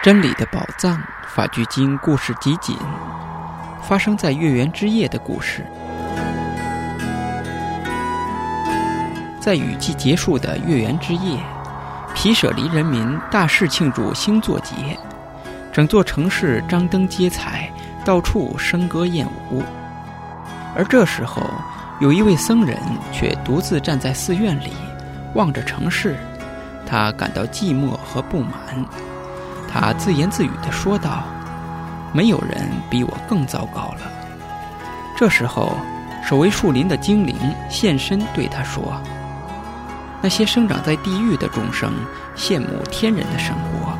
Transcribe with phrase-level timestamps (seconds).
[0.00, 2.76] 真理的宝藏法聚经故事集锦，
[3.82, 5.66] 发生在月圆之夜的故事。
[9.40, 11.36] 在雨季结束的月圆之夜，
[12.14, 14.96] 皮舍离人民大肆庆祝星座节，
[15.72, 17.68] 整座城市张灯结彩，
[18.04, 19.64] 到处笙歌燕舞。
[20.76, 21.42] 而这时候，
[21.98, 22.78] 有一位僧人
[23.12, 24.72] 却独自站在寺院里，
[25.34, 26.16] 望着城市，
[26.86, 28.52] 他感到寂寞和不满。
[29.80, 31.22] 他自言自语地说道
[32.12, 34.00] ：“没有人比我更糟糕了。”
[35.16, 35.76] 这时候，
[36.20, 37.36] 守卫树林的精灵
[37.70, 39.00] 现身，对他说
[40.20, 41.92] ：“那些生长在地狱的众生
[42.36, 43.96] 羡慕天人的生活，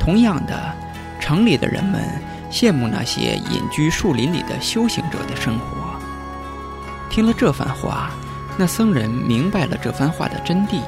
[0.00, 0.74] 同样的，
[1.20, 2.02] 城里的人们
[2.50, 5.96] 羡慕那些隐居树林里的修行者的生活。”
[7.08, 8.10] 听了这番话，
[8.56, 10.80] 那僧人明白了这番话的真谛，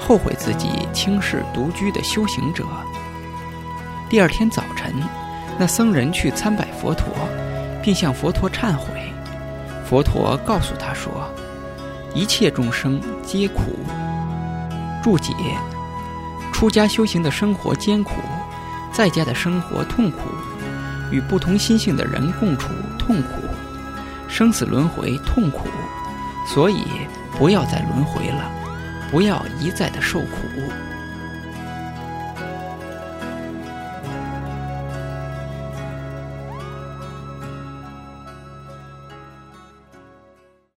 [0.00, 2.64] 后悔自己轻视独居的修行者。
[4.12, 4.92] 第二天早晨，
[5.58, 7.06] 那僧人去参拜佛陀，
[7.82, 9.10] 并向佛陀忏悔。
[9.86, 11.32] 佛陀告诉他说
[12.14, 13.74] ：“一切众生皆苦。”
[15.02, 15.32] 注解：
[16.52, 18.20] 出家修行的生活艰苦，
[18.92, 20.18] 在家的生活痛苦，
[21.10, 23.28] 与不同心性的人共处痛苦，
[24.28, 25.68] 生死轮回痛苦，
[26.46, 26.84] 所以
[27.38, 28.50] 不要再轮回了，
[29.10, 30.36] 不要一再的受苦。